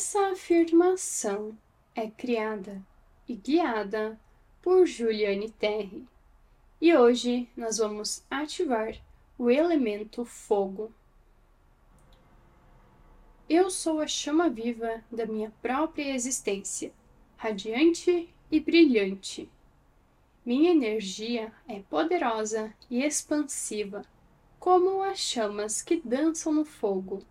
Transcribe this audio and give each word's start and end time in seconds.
Essa 0.00 0.30
afirmação 0.30 1.58
é 1.94 2.08
criada 2.08 2.82
e 3.28 3.36
guiada 3.36 4.18
por 4.62 4.86
Juliane 4.86 5.50
Terry. 5.50 6.08
E 6.80 6.96
hoje 6.96 7.50
nós 7.54 7.76
vamos 7.76 8.24
ativar 8.30 8.94
o 9.36 9.50
elemento 9.50 10.24
fogo. 10.24 10.90
Eu 13.46 13.70
sou 13.70 14.00
a 14.00 14.06
chama 14.06 14.48
viva 14.48 15.04
da 15.12 15.26
minha 15.26 15.52
própria 15.60 16.14
existência, 16.14 16.94
radiante 17.36 18.34
e 18.50 18.58
brilhante. 18.58 19.50
Minha 20.46 20.70
energia 20.70 21.52
é 21.68 21.80
poderosa 21.80 22.72
e 22.88 23.04
expansiva, 23.04 24.02
como 24.58 25.02
as 25.02 25.18
chamas 25.18 25.82
que 25.82 26.00
dançam 26.02 26.54
no 26.54 26.64
fogo. 26.64 27.22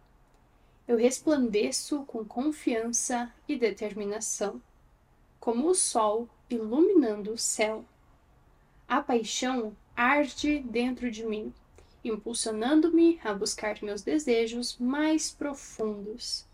Eu 0.90 0.98
resplandeço 0.98 2.04
com 2.06 2.26
confiança 2.26 3.32
e 3.48 3.56
determinação, 3.56 4.60
como 5.40 5.68
o 5.70 5.76
sol 5.76 6.28
iluminando 6.50 7.32
o 7.32 7.38
céu. 7.38 7.86
A 8.88 9.00
paixão 9.00 9.78
arde 9.96 10.58
dentro 10.62 11.12
de 11.12 11.24
mim, 11.24 11.54
impulsionando-me 12.04 13.20
a 13.24 13.36
buscar 13.36 13.84
meus 13.84 14.02
desejos 14.02 14.80
mais 14.80 15.30
profundos. 15.30 16.48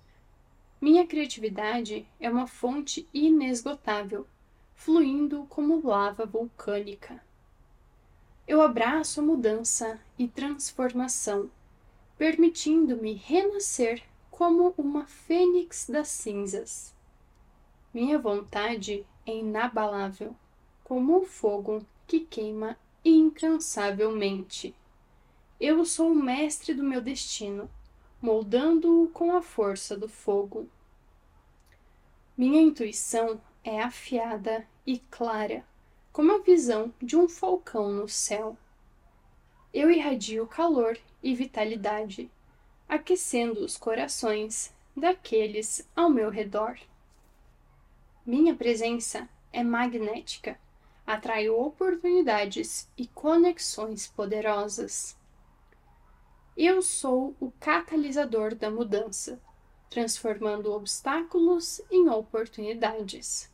Minha 0.82 1.08
criatividade 1.08 2.06
é 2.20 2.30
uma 2.30 2.46
fonte 2.46 3.08
inesgotável 3.14 4.28
fluindo 4.76 5.46
como 5.46 5.88
lava 5.88 6.26
vulcânica. 6.26 7.24
Eu 8.46 8.62
abraço 8.62 9.22
a 9.22 9.24
mudança 9.24 9.98
e 10.20 10.28
transformação, 10.28 11.50
permitindo-me 12.18 13.14
renascer 13.14 14.04
como 14.36 14.74
uma 14.78 15.06
fênix 15.06 15.88
das 15.90 16.10
cinzas. 16.10 16.94
Minha 17.94 18.20
vontade 18.20 19.08
é 19.26 19.34
inabalável, 19.34 20.36
como 20.84 21.20
o 21.20 21.26
fogo 21.26 21.86
que 22.06 22.20
queima 22.20 22.78
incansavelmente. 23.06 24.76
Eu 25.58 25.86
sou 25.86 26.12
o 26.12 26.16
mestre 26.16 26.74
do 26.74 26.84
meu 26.84 27.00
destino, 27.00 27.72
moldando-o 28.22 29.08
com 29.08 29.32
a 29.32 29.42
força 29.42 29.96
do 29.96 30.10
fogo. 30.10 30.68
Minha 32.38 32.62
intuição 32.62 33.40
é 33.64 33.82
afiada 33.82 34.68
e 34.86 35.00
clara, 35.00 35.66
como 36.12 36.36
a 36.36 36.40
visão 36.40 36.94
de 37.02 37.16
um 37.16 37.30
falcão 37.30 37.90
no 37.90 38.10
céu. 38.10 38.58
Eu 39.74 39.90
irradio 39.90 40.46
calor 40.46 40.98
e 41.24 41.34
vitalidade, 41.34 42.30
aquecendo 42.88 43.62
os 43.62 43.78
corações 43.78 44.74
daqueles 44.96 45.88
ao 45.96 46.10
meu 46.10 46.30
redor. 46.30 46.80
Minha 48.26 48.56
presença 48.56 49.28
é 49.52 49.64
magnética, 49.64 50.60
atraio 51.06 51.60
oportunidades 51.60 52.90
e 52.98 53.08
conexões 53.08 54.08
poderosas. 54.08 55.18
Eu 56.58 56.82
sou 56.82 57.36
o 57.40 57.52
catalisador 57.60 58.56
da 58.56 58.72
mudança, 58.72 59.40
transformando 59.90 60.72
obstáculos 60.72 61.82
em 61.92 62.10
oportunidades. 62.10 63.52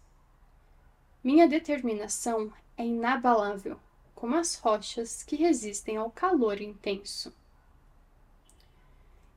Minha 1.23 1.47
determinação 1.47 2.53
é 2.77 2.85
inabalável, 2.85 3.79
como 4.15 4.35
as 4.35 4.55
rochas 4.55 5.23
que 5.23 5.35
resistem 5.35 5.97
ao 5.97 6.11
calor 6.11 6.61
intenso. 6.61 7.33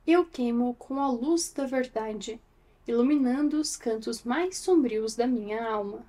Eu 0.07 0.23
queimo 0.23 0.75
com 0.75 0.99
a 0.99 1.09
luz 1.09 1.51
da 1.51 1.65
verdade, 1.65 2.39
iluminando 2.87 3.59
os 3.59 3.75
cantos 3.75 4.23
mais 4.23 4.57
sombrios 4.57 5.15
da 5.15 5.25
minha 5.25 5.67
alma. 5.67 6.05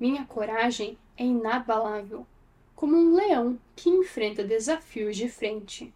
Minha 0.00 0.24
coragem 0.24 0.96
é 1.14 1.24
inabalável, 1.24 2.26
como 2.74 2.96
um 2.96 3.14
leão 3.14 3.60
que 3.76 3.90
enfrenta 3.90 4.42
desafios 4.42 5.14
de 5.14 5.28
frente. 5.28 5.92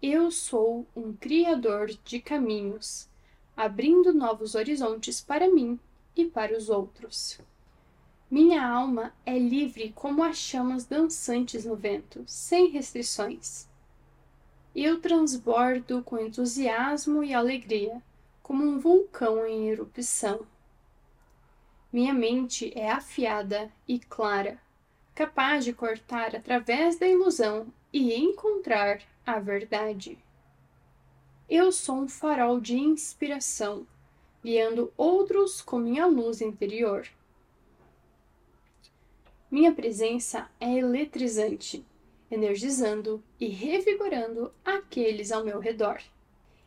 Eu 0.00 0.30
sou 0.30 0.86
um 0.96 1.12
criador 1.12 1.88
de 2.02 2.18
caminhos, 2.18 3.06
abrindo 3.54 4.10
novos 4.14 4.54
horizontes 4.54 5.20
para 5.20 5.52
mim 5.52 5.78
e 6.16 6.24
para 6.24 6.56
os 6.56 6.70
outros. 6.70 7.38
Minha 8.30 8.66
alma 8.66 9.12
é 9.26 9.38
livre 9.38 9.92
como 9.94 10.24
as 10.24 10.38
chamas 10.38 10.86
dançantes 10.86 11.66
no 11.66 11.76
vento, 11.76 12.24
sem 12.26 12.70
restrições. 12.70 13.70
Eu 14.74 15.00
transbordo 15.00 16.02
com 16.02 16.18
entusiasmo 16.18 17.22
e 17.22 17.34
alegria, 17.34 18.02
como 18.42 18.64
um 18.64 18.78
vulcão 18.78 19.46
em 19.46 19.68
erupção. 19.68 20.46
Minha 21.92 22.14
mente 22.14 22.72
é 22.74 22.90
afiada 22.90 23.70
e 23.86 23.98
clara, 23.98 24.58
capaz 25.14 25.66
de 25.66 25.74
cortar 25.74 26.34
através 26.34 26.98
da 26.98 27.06
ilusão 27.06 27.66
e 27.92 28.14
encontrar 28.14 29.02
a 29.26 29.38
verdade. 29.38 30.18
Eu 31.50 31.70
sou 31.70 31.96
um 31.96 32.08
farol 32.08 32.58
de 32.58 32.78
inspiração, 32.78 33.86
guiando 34.42 34.90
outros 34.96 35.60
com 35.60 35.78
minha 35.78 36.06
luz 36.06 36.40
interior. 36.40 37.06
Minha 39.50 39.70
presença 39.70 40.50
é 40.58 40.78
eletrizante, 40.78 41.84
energizando 42.32 43.22
e 43.38 43.46
revigorando 43.46 44.50
aqueles 44.64 45.30
ao 45.30 45.44
meu 45.44 45.60
redor. 45.60 46.00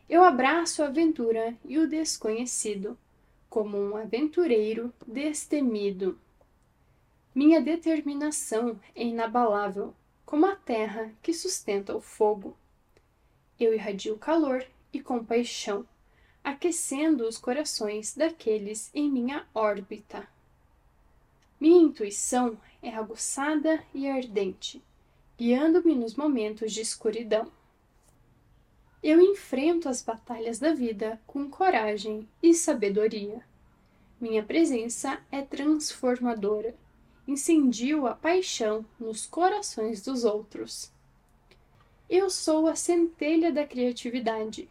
Eu 0.08 0.22
abraço 0.22 0.80
a 0.80 0.86
aventura 0.86 1.56
e 1.64 1.76
o 1.76 1.88
desconhecido, 1.88 2.96
como 3.50 3.76
um 3.76 3.96
aventureiro 3.96 4.94
destemido. 5.04 6.16
Minha 7.34 7.60
determinação 7.60 8.78
é 8.94 9.02
inabalável, 9.02 9.92
como 10.24 10.46
a 10.46 10.54
terra 10.54 11.12
que 11.20 11.34
sustenta 11.34 11.96
o 11.96 12.00
fogo. 12.00 12.56
Eu 13.58 13.74
irradio 13.74 14.16
calor 14.16 14.64
e 14.92 15.00
compaixão, 15.00 15.84
aquecendo 16.44 17.26
os 17.26 17.38
corações 17.38 18.14
daqueles 18.14 18.88
em 18.94 19.10
minha 19.10 19.44
órbita. 19.52 20.28
Minha 21.58 21.82
intuição 21.82 22.56
é 22.80 22.90
aguçada 22.94 23.82
e 23.92 24.08
ardente, 24.08 24.80
guiando-me 25.38 25.94
nos 25.94 26.14
momentos 26.14 26.72
de 26.72 26.80
escuridão. 26.80 27.50
Eu 29.02 29.20
enfrento 29.20 29.88
as 29.88 30.02
batalhas 30.02 30.58
da 30.58 30.72
vida 30.72 31.20
com 31.26 31.48
coragem 31.50 32.26
e 32.42 32.54
sabedoria. 32.54 33.44
Minha 34.20 34.42
presença 34.42 35.20
é 35.30 35.42
transformadora, 35.42 36.74
incendio 37.28 38.06
a 38.06 38.14
paixão 38.14 38.84
nos 38.98 39.26
corações 39.26 40.02
dos 40.02 40.24
outros. 40.24 40.90
Eu 42.08 42.30
sou 42.30 42.66
a 42.66 42.74
centelha 42.74 43.52
da 43.52 43.66
criatividade, 43.66 44.70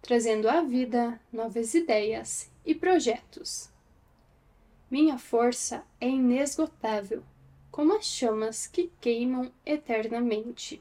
trazendo 0.00 0.48
à 0.48 0.62
vida 0.62 1.20
novas 1.32 1.74
ideias 1.74 2.50
e 2.64 2.74
projetos. 2.74 3.70
Minha 4.90 5.18
força 5.18 5.84
é 6.00 6.08
inesgotável, 6.08 7.24
como 7.74 7.96
as 7.96 8.04
chamas 8.04 8.68
que 8.68 8.88
queimam 9.00 9.50
eternamente. 9.66 10.80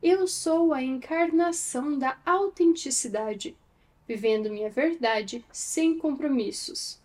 Eu 0.00 0.28
sou 0.28 0.72
a 0.72 0.80
encarnação 0.80 1.98
da 1.98 2.16
autenticidade, 2.24 3.56
vivendo 4.06 4.48
minha 4.48 4.70
verdade 4.70 5.44
sem 5.50 5.98
compromissos. 5.98 7.02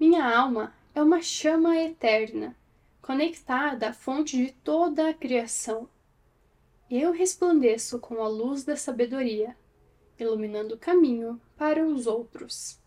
Minha 0.00 0.24
alma 0.24 0.74
é 0.94 1.02
uma 1.02 1.20
chama 1.20 1.76
eterna, 1.76 2.56
conectada 3.02 3.90
à 3.90 3.92
fonte 3.92 4.34
de 4.34 4.50
toda 4.50 5.10
a 5.10 5.12
criação 5.12 5.86
eu 6.90 7.12
resplandeço 7.12 7.98
com 7.98 8.22
a 8.22 8.28
luz 8.28 8.62
da 8.62 8.76
sabedoria, 8.76 9.56
iluminando 10.18 10.74
o 10.74 10.78
caminho 10.78 11.40
para 11.56 11.84
os 11.84 12.06
outros. 12.06 12.78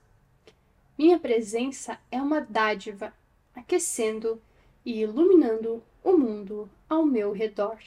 Minha 0.98 1.20
presença 1.20 2.00
é 2.10 2.22
uma 2.22 2.40
dádiva, 2.40 3.14
aquecendo 3.58 4.42
e 4.86 5.02
iluminando 5.02 5.84
o 6.04 6.16
mundo 6.16 6.70
ao 6.88 7.06
meu 7.06 7.34
redor. 7.34 7.78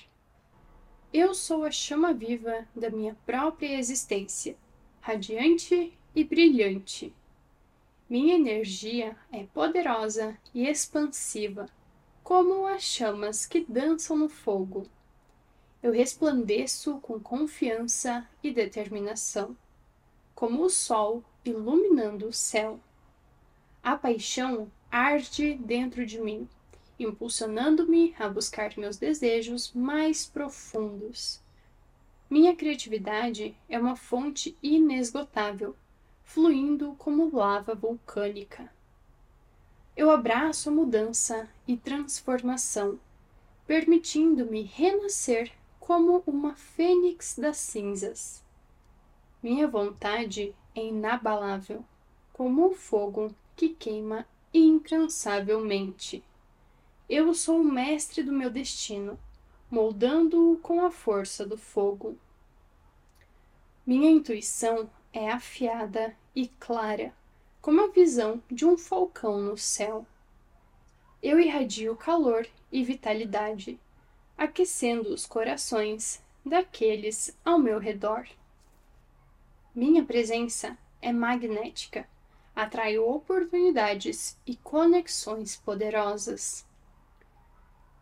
Eu 1.12 1.32
sou 1.34 1.64
a 1.64 1.70
chama 1.70 2.12
viva 2.12 2.68
da 2.76 2.90
minha 2.90 3.16
própria 3.24 3.78
existência, 3.78 4.56
radiante 5.00 5.96
e 6.14 6.24
brilhante. 6.24 7.14
Minha 8.08 8.34
energia 8.34 9.16
é 9.32 9.44
poderosa 9.44 10.36
e 10.52 10.66
expansiva, 10.66 11.66
como 12.22 12.66
as 12.66 12.82
chamas 12.82 13.46
que 13.46 13.64
dançam 13.66 14.16
no 14.16 14.28
fogo 14.28 14.86
eu 15.82 15.92
resplandeço 15.92 16.98
com 17.00 17.18
confiança 17.18 18.28
e 18.42 18.52
determinação, 18.52 19.56
como 20.34 20.62
o 20.62 20.68
sol 20.68 21.24
iluminando 21.42 22.28
o 22.28 22.32
céu. 22.32 22.78
A 23.82 23.96
paixão 23.96 24.70
arde 24.90 25.54
dentro 25.54 26.04
de 26.04 26.20
mim, 26.20 26.48
impulsionando-me 26.98 28.14
a 28.18 28.28
buscar 28.28 28.76
meus 28.76 28.96
desejos 28.96 29.72
mais 29.72 30.26
profundos. 30.26 31.40
Minha 32.28 32.54
criatividade 32.54 33.56
é 33.68 33.78
uma 33.78 33.96
fonte 33.96 34.56
inesgotável, 34.62 35.76
fluindo 36.24 36.94
como 36.98 37.34
lava 37.34 37.74
vulcânica. 37.74 38.72
Eu 39.96 40.10
abraço 40.10 40.68
a 40.68 40.72
mudança 40.72 41.48
e 41.66 41.76
transformação, 41.76 42.98
permitindo-me 43.66 44.62
renascer 44.62 45.52
como 45.78 46.22
uma 46.26 46.54
fênix 46.54 47.36
das 47.36 47.56
cinzas. 47.56 48.44
Minha 49.42 49.66
vontade 49.66 50.54
é 50.74 50.84
inabalável, 50.84 51.84
como 52.32 52.68
o 52.68 52.74
fogo 52.74 53.34
que 53.56 53.70
queima 53.70 54.26
incansavelmente. 54.52 56.24
Eu 57.08 57.32
sou 57.34 57.60
o 57.60 57.64
mestre 57.64 58.22
do 58.22 58.32
meu 58.32 58.50
destino, 58.50 59.18
moldando-o 59.70 60.56
com 60.58 60.84
a 60.84 60.90
força 60.90 61.46
do 61.46 61.56
fogo. 61.56 62.18
Minha 63.86 64.10
intuição 64.10 64.90
é 65.12 65.30
afiada 65.30 66.16
e 66.34 66.48
clara, 66.48 67.14
como 67.60 67.82
a 67.82 67.88
visão 67.88 68.42
de 68.50 68.64
um 68.64 68.76
falcão 68.76 69.40
no 69.40 69.56
céu. 69.56 70.06
Eu 71.22 71.38
irradio 71.38 71.96
calor 71.96 72.46
e 72.72 72.82
vitalidade, 72.82 73.78
aquecendo 74.36 75.12
os 75.12 75.26
corações 75.26 76.22
daqueles 76.44 77.36
ao 77.44 77.58
meu 77.58 77.78
redor. 77.78 78.26
Minha 79.74 80.04
presença 80.04 80.78
é 81.02 81.12
magnética, 81.12 82.08
atraio 82.62 83.08
oportunidades 83.08 84.38
e 84.46 84.56
conexões 84.56 85.56
poderosas. 85.56 86.66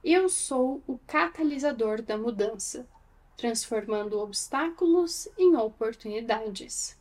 Eu 0.02 0.28
sou 0.28 0.82
o 0.86 0.98
catalisador 1.06 2.02
da 2.02 2.16
mudança, 2.16 2.88
transformando 3.36 4.18
obstáculos 4.18 5.28
em 5.36 5.56
oportunidades. 5.56 6.98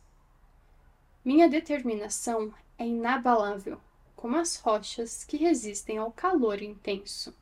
Minha 1.24 1.48
determinação 1.48 2.52
é 2.78 2.86
inabalável, 2.86 3.80
como 4.14 4.36
as 4.36 4.56
rochas 4.56 5.24
que 5.24 5.36
resistem 5.36 5.98
ao 5.98 6.12
calor 6.12 6.62
intenso. 6.62 7.34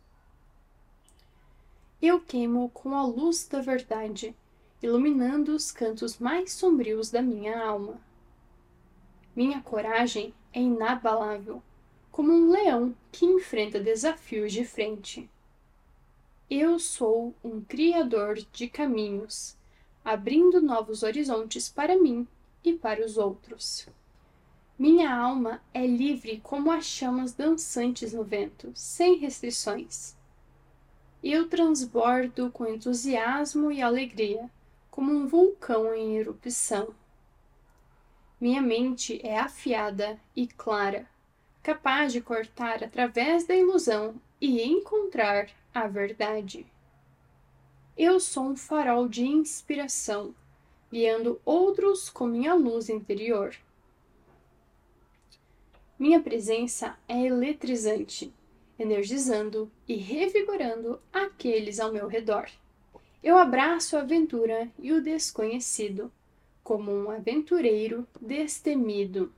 Eu 2.00 2.20
queimo 2.20 2.68
com 2.70 2.94
a 2.94 3.04
luz 3.04 3.46
da 3.48 3.60
verdade 3.60 4.34
iluminando 4.82 5.54
os 5.54 5.72
cantos 5.72 6.18
mais 6.18 6.52
sombrios 6.52 7.10
da 7.10 7.22
minha 7.22 7.64
alma. 7.64 8.00
Minha 9.36 9.60
coragem 9.60 10.32
é 10.50 10.60
inabalável, 10.62 11.62
como 12.10 12.32
um 12.32 12.50
leão 12.50 12.96
que 13.12 13.26
enfrenta 13.26 13.78
desafios 13.78 14.50
de 14.50 14.64
frente. 14.64 15.28
Eu 16.48 16.78
sou 16.78 17.34
um 17.44 17.60
criador 17.60 18.36
de 18.50 18.66
caminhos, 18.66 19.54
abrindo 20.02 20.62
novos 20.62 21.02
horizontes 21.02 21.68
para 21.68 22.00
mim 22.00 22.26
e 22.64 22.72
para 22.72 23.04
os 23.04 23.18
outros. 23.18 23.86
Minha 24.78 25.14
alma 25.14 25.60
é 25.74 25.86
livre 25.86 26.40
como 26.42 26.72
as 26.72 26.86
chamas 26.86 27.34
dançantes 27.34 28.14
no 28.14 28.24
vento, 28.24 28.72
sem 28.74 29.18
restrições. 29.18 30.16
Eu 31.22 31.46
transbordo 31.46 32.50
com 32.50 32.66
entusiasmo 32.66 33.70
e 33.70 33.82
alegria, 33.82 34.50
como 34.90 35.12
um 35.12 35.26
vulcão 35.26 35.94
em 35.94 36.16
erupção. 36.16 36.94
Minha 38.38 38.60
mente 38.60 39.18
é 39.24 39.38
afiada 39.38 40.20
e 40.34 40.46
clara, 40.46 41.08
capaz 41.62 42.12
de 42.12 42.20
cortar 42.20 42.84
através 42.84 43.46
da 43.46 43.56
ilusão 43.56 44.20
e 44.38 44.62
encontrar 44.62 45.48
a 45.72 45.86
verdade. 45.86 46.66
Eu 47.96 48.20
sou 48.20 48.44
um 48.44 48.56
farol 48.56 49.08
de 49.08 49.24
inspiração, 49.24 50.34
guiando 50.92 51.40
outros 51.46 52.10
com 52.10 52.26
minha 52.26 52.52
luz 52.52 52.90
interior. 52.90 53.56
Minha 55.98 56.20
presença 56.20 56.98
é 57.08 57.18
eletrizante, 57.18 58.30
energizando 58.78 59.72
e 59.88 59.94
revigorando 59.94 61.00
aqueles 61.10 61.80
ao 61.80 61.90
meu 61.90 62.06
redor. 62.06 62.50
Eu 63.22 63.38
abraço 63.38 63.96
a 63.96 64.00
aventura 64.00 64.70
e 64.78 64.92
o 64.92 65.02
desconhecido, 65.02 66.12
como 66.66 66.90
um 66.90 67.12
aventureiro 67.12 68.08
destemido. 68.20 69.32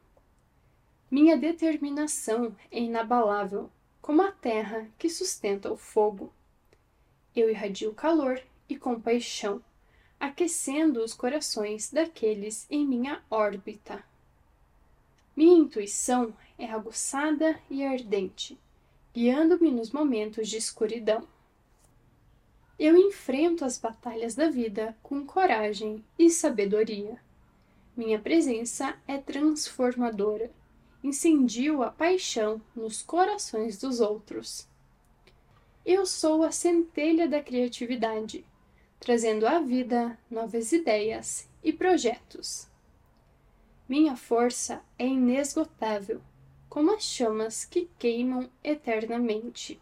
Minha 1.10 1.36
determinação 1.36 2.56
é 2.72 2.80
inabalável, 2.80 3.68
como 4.00 4.22
a 4.22 4.32
terra 4.32 4.88
que 4.96 5.10
sustenta 5.10 5.70
o 5.70 5.76
fogo. 5.76 6.32
Eu 7.36 7.50
irradio 7.50 7.92
calor 7.92 8.42
e 8.66 8.78
compaixão, 8.78 9.62
aquecendo 10.18 11.04
os 11.04 11.12
corações 11.12 11.92
daqueles 11.92 12.66
em 12.70 12.86
minha 12.86 13.22
órbita. 13.30 14.02
Minha 15.36 15.58
intuição 15.58 16.34
é 16.58 16.64
aguçada 16.64 17.60
e 17.68 17.84
ardente, 17.84 18.58
guiando-me 19.12 19.70
nos 19.70 19.90
momentos 19.90 20.48
de 20.48 20.56
escuridão. 20.56 21.28
Eu 22.78 22.96
enfrento 22.96 23.64
as 23.64 23.76
batalhas 23.76 24.36
da 24.36 24.48
vida 24.48 24.96
com 25.02 25.26
coragem 25.26 26.04
e 26.16 26.30
sabedoria. 26.30 27.18
Minha 27.96 28.20
presença 28.20 28.96
é 29.06 29.18
transformadora. 29.18 30.52
Incendio 31.02 31.82
a 31.82 31.90
paixão 31.90 32.62
nos 32.76 33.02
corações 33.02 33.78
dos 33.78 34.00
outros. 34.00 34.68
Eu 35.84 36.06
sou 36.06 36.44
a 36.44 36.52
centelha 36.52 37.26
da 37.26 37.42
criatividade, 37.42 38.44
trazendo 39.00 39.46
à 39.46 39.58
vida 39.58 40.16
novas 40.30 40.70
ideias 40.70 41.48
e 41.64 41.72
projetos. 41.72 42.68
Minha 43.88 44.14
força 44.14 44.82
é 44.96 45.06
inesgotável, 45.06 46.20
como 46.68 46.94
as 46.94 47.02
chamas 47.02 47.64
que 47.64 47.88
queimam 47.98 48.48
eternamente. 48.62 49.80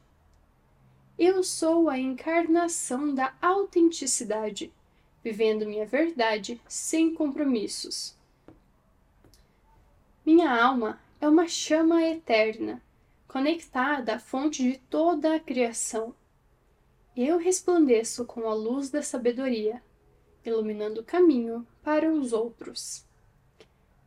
Eu 1.19 1.43
sou 1.43 1.89
a 1.89 1.99
encarnação 1.99 3.15
da 3.15 3.35
autenticidade, 3.41 4.71
vivendo 5.25 5.65
minha 5.65 5.87
verdade 5.87 6.61
sem 6.69 7.15
compromissos. 7.15 8.15
Minha 10.27 10.63
alma 10.63 11.01
é 11.19 11.27
uma 11.27 11.49
chama 11.49 12.03
eterna, 12.03 12.83
conectada 13.27 14.17
à 14.17 14.19
fonte 14.19 14.63
de 14.63 14.77
toda 14.77 15.35
a 15.35 15.41
criação. 15.41 16.15
Eu 17.17 17.39
resplandeço 17.39 18.27
com 18.27 18.47
a 18.47 18.53
luz 18.53 18.91
da 18.91 19.01
sabedoria, 19.01 19.83
iluminando 20.45 21.01
o 21.01 21.05
caminho 21.05 21.67
para 21.83 22.13
os 22.13 22.35
outros. 22.35 23.07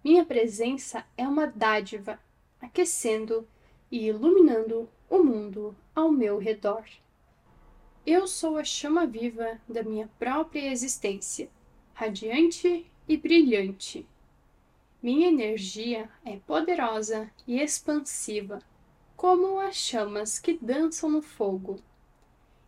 Minha 0.04 0.24
presença 0.24 1.04
é 1.18 1.28
uma 1.28 1.48
dádiva, 1.48 2.20
aquecendo 2.62 3.48
e 3.89 4.06
iluminando 4.06 4.88
o 5.10 5.24
mundo 5.24 5.75
ao 5.96 6.12
meu 6.12 6.38
redor. 6.38 6.86
Eu 8.06 8.28
sou 8.28 8.58
a 8.58 8.63
chama 8.63 9.08
viva 9.08 9.60
da 9.68 9.82
minha 9.84 10.08
própria 10.20 10.72
existência, 10.72 11.50
radiante 11.94 12.86
e 13.08 13.18
brilhante. 13.18 14.08
Minha 15.01 15.30
energia 15.30 16.10
é 16.24 16.38
poderosa 16.38 17.32
e 17.48 17.60
expansiva, 17.60 18.62
como 19.16 19.60
as 19.60 19.75
chamas 19.75 20.38
que 20.38 20.58
dançam 20.62 21.10
no 21.10 21.22
fogo. 21.22 21.80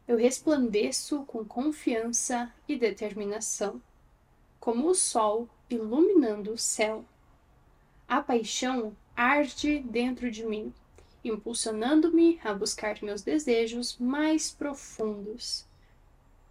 Eu 0.07 0.17
resplandeço 0.17 1.23
com 1.25 1.45
confiança 1.45 2.51
e 2.67 2.75
determinação, 2.75 3.81
como 4.59 4.87
o 4.87 4.95
sol 4.95 5.47
iluminando 5.69 6.53
o 6.53 6.57
céu. 6.57 7.05
A 8.07 8.21
paixão 8.21 8.95
arde 9.15 9.79
dentro 9.79 10.29
de 10.31 10.45
mim 10.45 10.73
impulsionando-me 11.23 12.39
a 12.43 12.53
buscar 12.53 13.01
meus 13.01 13.21
desejos 13.21 13.97
mais 13.97 14.51
profundos. 14.51 15.65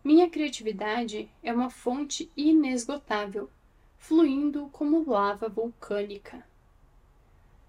Minha 0.03 0.31
criatividade 0.31 1.31
é 1.43 1.53
uma 1.53 1.69
fonte 1.69 2.31
inesgotável, 2.37 3.51
fluindo 3.99 4.69
como 4.73 5.09
lava 5.09 5.49
vulcânica. 5.49 6.45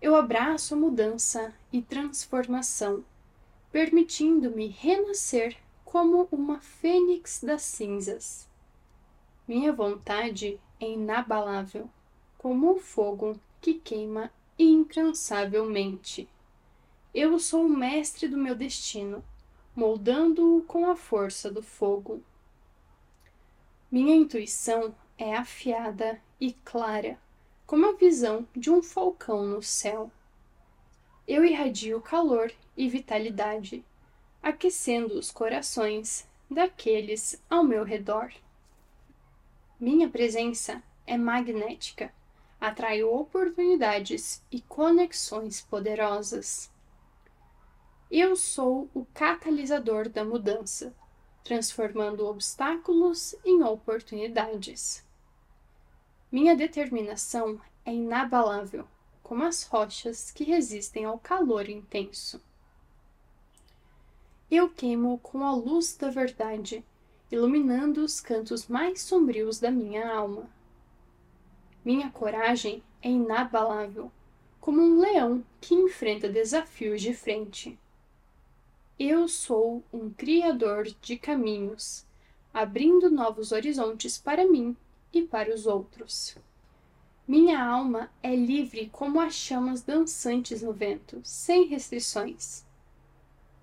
Eu 0.02 0.16
abraço 0.16 0.74
a 0.74 0.78
mudança 0.78 1.54
e 1.72 1.82
transformação, 1.82 3.04
permitindo-me 3.72 4.68
renascer 4.68 5.58
como 5.84 6.28
uma 6.32 6.60
fênix 6.60 7.42
das 7.44 7.64
cinzas. 7.64 8.48
Minha 9.48 9.74
vontade 9.74 10.60
é 10.80 10.90
inabalável, 10.90 11.90
como 12.38 12.72
o 12.72 12.80
fogo 12.80 13.38
que 13.60 13.74
queima 13.74 14.32
incansavelmente. 14.58 16.30
Eu 17.14 17.38
sou 17.40 17.66
o 17.66 17.70
mestre 17.70 18.26
do 18.26 18.38
meu 18.38 18.56
destino, 18.56 19.22
moldando-o 19.76 20.62
com 20.64 20.90
a 20.90 20.96
força 20.96 21.52
do 21.52 21.62
fogo. 21.62 22.24
Minha 23.92 24.16
intuição 24.16 24.96
é 25.18 25.36
afiada 25.36 26.22
e 26.40 26.54
clara, 26.54 27.20
como 27.68 27.86
a 27.86 27.98
visão 27.98 28.48
de 28.56 28.72
um 28.72 28.82
falcão 28.82 29.46
no 29.46 29.62
céu. 29.62 30.10
Eu 31.28 31.44
irradio 31.44 32.00
calor 32.00 32.50
e 32.78 32.88
vitalidade, 32.88 33.84
aquecendo 34.42 35.20
os 35.20 35.32
corações 35.32 36.26
daqueles 36.50 37.44
ao 37.50 37.62
meu 37.62 37.84
redor. 37.84 38.32
Minha 39.78 40.08
presença 40.10 40.82
é 41.06 41.18
magnética, 41.18 42.14
atrai 42.60 43.04
oportunidades 43.04 44.42
e 44.50 44.62
conexões 44.62 45.60
poderosas. 45.60 46.71
Eu 48.14 48.36
sou 48.36 48.90
o 48.94 49.06
catalisador 49.14 50.10
da 50.10 50.26
mudança, 50.26 50.94
transformando 51.46 52.28
obstáculos 52.28 53.34
em 53.46 53.64
oportunidades. 53.64 55.02
Minha 56.30 56.54
determinação 56.54 57.62
é 57.86 57.94
inabalável, 57.94 58.86
como 59.24 59.46
as 59.46 59.64
rochas 59.64 60.30
que 60.30 60.44
resistem 60.44 61.06
ao 61.06 61.18
calor 61.20 61.70
intenso. 61.70 62.42
Eu 64.52 64.70
queimo 64.70 65.18
com 65.20 65.46
a 65.46 65.56
luz 65.56 65.96
da 65.96 66.10
verdade, 66.10 66.84
iluminando 67.32 68.04
os 68.04 68.20
cantos 68.20 68.68
mais 68.68 69.02
sombrios 69.04 69.58
da 69.58 69.72
minha 69.72 70.14
alma. 70.14 70.50
Minha 71.84 72.12
coragem 72.12 72.84
é 73.02 73.10
inabalável, 73.10 74.12
como 74.60 74.82
um 74.82 75.00
leão 75.00 75.46
que 75.62 75.74
enfrenta 75.74 76.28
desafios 76.28 77.02
de 77.02 77.14
frente. 77.14 77.80
Eu 79.00 79.28
sou 79.28 79.84
um 79.92 80.10
criador 80.12 80.86
de 81.02 81.18
caminhos, 81.18 82.06
abrindo 82.54 83.10
novos 83.10 83.52
horizontes 83.52 84.18
para 84.18 84.48
mim 84.48 84.76
e 85.12 85.22
para 85.22 85.54
os 85.54 85.66
outros. 85.66 86.38
Minha 87.28 87.64
alma 87.64 88.12
é 88.22 88.36
livre 88.36 88.90
como 88.92 89.20
as 89.20 89.34
chamas 89.34 89.82
dançantes 89.82 90.62
no 90.62 90.74
vento, 90.74 91.22
sem 91.24 91.66
restrições. 91.66 92.66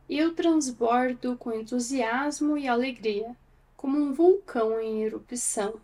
Eu 0.08 0.34
transbordo 0.34 1.36
com 1.36 1.52
entusiasmo 1.52 2.56
e 2.56 2.66
alegria, 2.66 3.36
como 3.76 3.98
um 3.98 4.12
vulcão 4.12 4.80
em 4.80 5.02
erupção. 5.02 5.80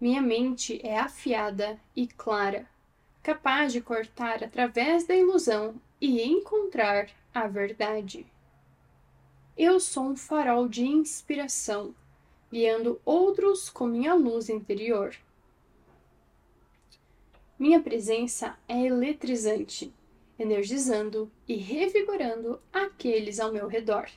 Minha 0.00 0.20
mente 0.20 0.80
é 0.84 0.98
afiada 0.98 1.80
e 1.94 2.08
clara, 2.08 2.68
capaz 3.22 3.72
de 3.72 3.80
cortar 3.80 4.42
através 4.42 5.06
da 5.06 5.14
ilusão 5.14 5.80
e 6.02 6.20
encontrar 6.20 7.08
a 7.32 7.46
verdade. 7.46 8.26
Eu 9.56 9.78
sou 9.78 10.06
um 10.06 10.16
farol 10.16 10.66
de 10.66 10.84
inspiração, 10.84 11.94
guiando 12.50 13.00
outros 13.04 13.70
com 13.70 13.86
minha 13.86 14.12
luz 14.12 14.48
interior. 14.48 15.14
Minha 17.56 17.80
presença 17.80 18.58
é 18.66 18.84
eletrizante, 18.84 19.94
energizando 20.36 21.30
e 21.46 21.54
revigorando 21.54 22.60
aqueles 22.72 23.38
ao 23.38 23.52
meu 23.52 23.68
redor. 23.68 24.10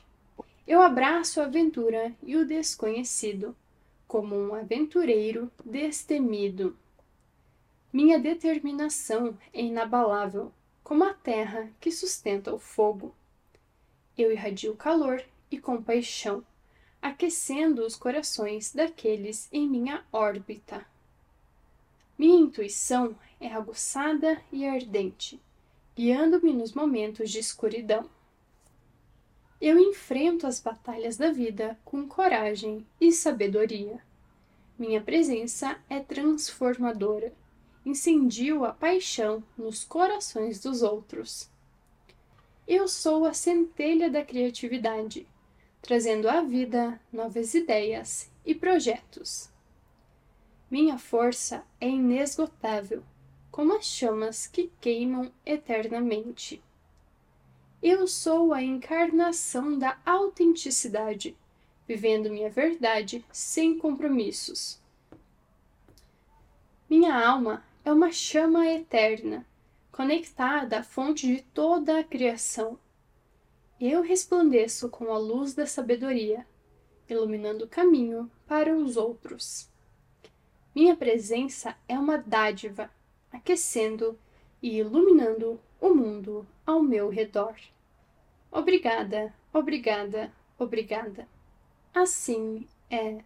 Eu 0.66 0.80
abraço 0.82 1.40
a 1.40 1.44
aventura 1.44 2.12
e 2.20 2.36
o 2.36 2.44
desconhecido, 2.44 3.54
como 4.08 4.34
um 4.34 4.56
aventureiro 4.56 5.52
destemido. 5.64 6.76
Minha 7.92 8.18
determinação 8.18 9.38
é 9.54 9.62
inabalável, 9.62 10.50
como 10.86 11.02
a 11.02 11.12
terra 11.12 11.68
que 11.80 11.90
sustenta 11.90 12.54
o 12.54 12.60
fogo. 12.60 13.12
Eu 14.16 14.30
irradio 14.30 14.72
calor 14.76 15.20
e 15.50 15.58
compaixão, 15.58 16.46
aquecendo 17.02 17.84
os 17.84 17.96
corações 17.96 18.72
daqueles 18.72 19.48
em 19.52 19.68
minha 19.68 20.04
órbita. 20.12 20.86
Minha 22.16 22.38
intuição 22.38 23.16
é 23.40 23.48
aguçada 23.48 24.40
e 24.52 24.64
ardente, 24.64 25.40
guiando-me 25.96 26.52
nos 26.52 26.72
momentos 26.72 27.32
de 27.32 27.40
escuridão. 27.40 28.08
Eu 29.60 29.80
enfrento 29.80 30.46
as 30.46 30.60
batalhas 30.60 31.16
da 31.16 31.32
vida 31.32 31.76
com 31.84 32.06
coragem 32.06 32.86
e 33.00 33.10
sabedoria. 33.10 34.00
Minha 34.78 35.00
presença 35.00 35.80
é 35.90 35.98
transformadora, 35.98 37.32
incendio 37.86 38.64
a 38.64 38.72
paixão 38.72 39.44
nos 39.56 39.84
corações 39.84 40.60
dos 40.60 40.82
outros. 40.82 41.48
Eu 42.66 42.88
sou 42.88 43.24
a 43.24 43.32
centelha 43.32 44.10
da 44.10 44.24
criatividade, 44.24 45.24
trazendo 45.80 46.28
à 46.28 46.42
vida 46.42 47.00
novas 47.12 47.54
ideias 47.54 48.28
e 48.44 48.56
projetos. 48.56 49.48
Minha 50.68 50.98
força 50.98 51.64
é 51.80 51.88
inesgotável, 51.88 53.04
como 53.52 53.76
as 53.76 53.86
chamas 53.86 54.48
que 54.48 54.68
queimam 54.80 55.30
eternamente. 55.44 56.60
Eu 57.80 58.08
sou 58.08 58.52
a 58.52 58.60
encarnação 58.60 59.78
da 59.78 59.96
autenticidade, 60.04 61.36
vivendo 61.86 62.30
minha 62.30 62.50
verdade 62.50 63.24
sem 63.30 63.78
compromissos. 63.78 64.80
Minha 66.90 67.14
alma 67.24 67.62
é 67.86 67.92
uma 67.92 68.10
chama 68.10 68.66
eterna, 68.66 69.46
conectada 69.92 70.80
à 70.80 70.82
fonte 70.82 71.24
de 71.24 71.40
toda 71.40 72.00
a 72.00 72.02
criação. 72.02 72.76
Eu 73.80 74.02
resplandeço 74.02 74.88
com 74.88 75.12
a 75.12 75.18
luz 75.18 75.54
da 75.54 75.66
sabedoria, 75.66 76.44
iluminando 77.08 77.64
o 77.64 77.68
caminho 77.68 78.28
para 78.44 78.76
os 78.76 78.96
outros. 78.96 79.70
Minha 80.74 80.96
presença 80.96 81.76
é 81.88 81.96
uma 81.96 82.18
dádiva, 82.18 82.90
aquecendo 83.30 84.18
e 84.60 84.78
iluminando 84.78 85.60
o 85.80 85.90
mundo 85.90 86.44
ao 86.66 86.82
meu 86.82 87.08
redor. 87.08 87.54
Obrigada, 88.50 89.32
obrigada, 89.52 90.32
obrigada. 90.58 91.28
Assim 91.94 92.66
é. 92.90 93.22